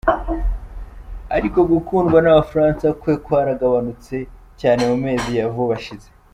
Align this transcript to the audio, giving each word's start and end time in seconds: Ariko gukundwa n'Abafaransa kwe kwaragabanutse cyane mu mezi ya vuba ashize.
Ariko 1.37 1.59
gukundwa 1.71 2.17
n'Abafaransa 2.21 2.85
kwe 3.01 3.13
kwaragabanutse 3.23 4.15
cyane 4.59 4.81
mu 4.89 4.97
mezi 5.05 5.29
ya 5.39 5.47
vuba 5.53 5.73
ashize. 5.79 6.09